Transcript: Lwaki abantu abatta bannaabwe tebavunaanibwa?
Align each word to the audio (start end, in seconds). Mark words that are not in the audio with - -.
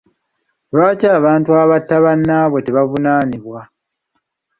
Lwaki 0.73 1.05
abantu 1.17 1.49
abatta 1.63 1.95
bannaabwe 2.03 2.59
tebavunaanibwa? 2.65 3.59